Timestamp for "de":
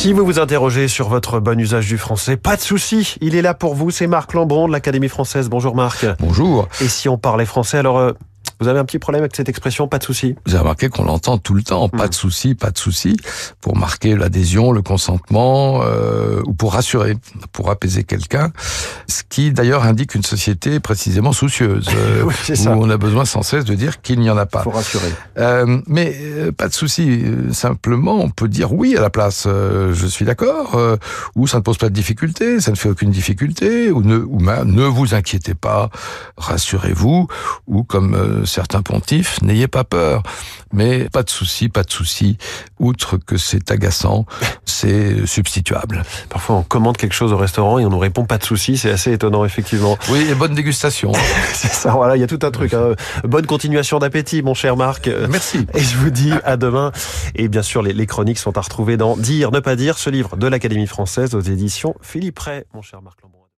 2.56-2.62, 4.66-4.72, 9.98-10.04, 12.08-12.14, 12.70-12.78, 23.64-23.74, 26.68-26.74, 31.88-31.94, 41.24-41.30, 41.82-41.90, 48.38-48.44, 60.36-60.46